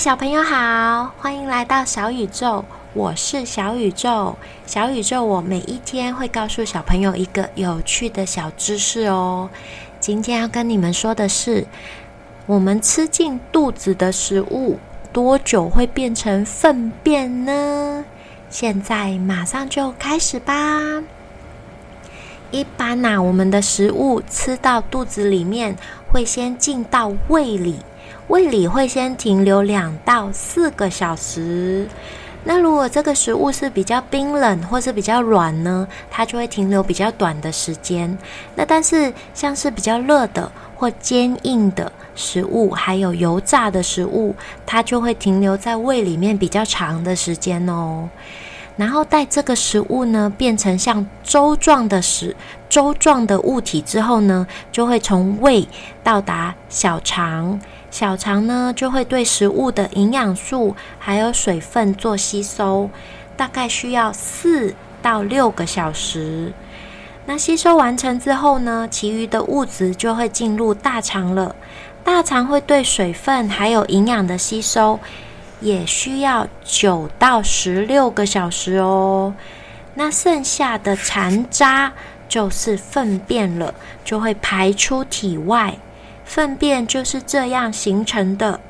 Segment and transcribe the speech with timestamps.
[0.00, 4.34] 小朋友好，欢迎来到小宇宙，我是小宇宙。
[4.64, 9.50] 小宇宙，我每一天会告诉小朋友一个有趣的小知识哦。
[10.00, 11.66] 今天要跟你们说的是，
[12.46, 14.78] 我们吃进肚子的食物
[15.12, 18.02] 多久会变成粪便呢？
[18.48, 20.54] 现在马上就开始吧。
[22.50, 25.76] 一般呐，我们的食物吃到肚子里面，
[26.08, 27.76] 会先进到胃里。
[28.28, 31.86] 胃里会先停留两到四个小时。
[32.44, 38.16] 那如果这个食物是比较冰冷或是比较软呢，它就会停留比较短的时间。
[38.54, 48.08] 那但是像是比较热的或坚硬的食物，还有油炸的食物，它就会停留在胃里面比较长的时间哦。
[48.76, 52.34] 然后待这个食物呢变成像粥状的食
[52.68, 55.68] 粥状的物体之后呢，就会从胃
[56.02, 57.60] 到达小肠。
[57.90, 62.88] 小肠呢，就会对食物的营养素还有水分做吸收，
[63.36, 66.52] 大概需要四到六个小时。
[67.26, 71.54] 那吸收完成之后呢，其余的物质就会进入大肠了。
[72.02, 74.98] 大肠会对水分还有营养的吸收，
[75.60, 79.34] 也需要九到十六个小时哦。
[79.94, 81.92] 那剩下的残渣
[82.28, 85.74] 就是粪便了，就会排出体外。
[86.24, 88.60] 粪便就是这样形成的，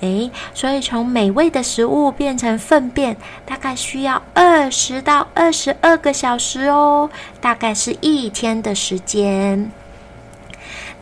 [0.00, 9.70] 诶，所以从美味的食物变成粪便，大概需要二十到二十二个小时哦，大概是一天的时间。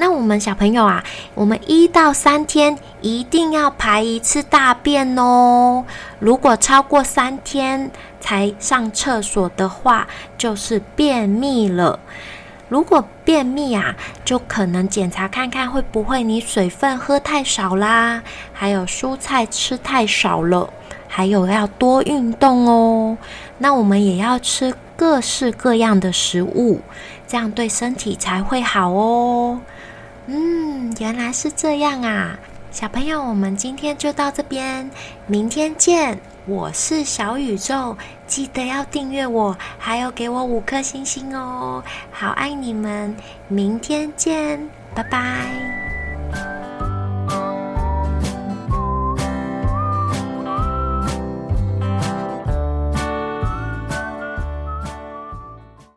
[0.00, 1.02] 那我们小朋友啊，
[1.34, 5.84] 我们一到三天一定要排一次大便哦，
[6.20, 10.06] 如果超过三天才上厕所的话，
[10.38, 11.98] 就是便秘了。
[12.68, 18.22] 如果便秘啊，就可能检查看看会不会你水分喝太少啦，
[18.52, 20.72] 还有蔬菜吃太少了，
[21.08, 23.18] 还有要多运动哦。
[23.58, 26.80] 那我们也要吃各式各样的食物，
[27.26, 29.58] 这样对身体才会好哦。
[30.98, 32.36] 原来是这样啊，
[32.72, 34.90] 小朋友，我们今天就到这边，
[35.26, 36.18] 明天见。
[36.46, 43.14] 我是小宇宙，记得要订阅我，还有给我五颗星星哦，好爱你们，
[43.48, 45.77] 明天见，拜拜。